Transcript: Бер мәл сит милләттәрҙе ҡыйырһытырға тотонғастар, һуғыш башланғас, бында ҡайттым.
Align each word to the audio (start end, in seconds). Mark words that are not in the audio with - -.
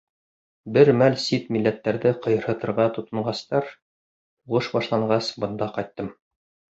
Бер 0.77 0.89
мәл 1.01 1.17
сит 1.23 1.51
милләттәрҙе 1.57 2.13
ҡыйырһытырға 2.23 2.87
тотонғастар, 2.95 3.69
һуғыш 4.47 4.71
башланғас, 4.79 5.31
бында 5.45 5.69
ҡайттым. 5.77 6.11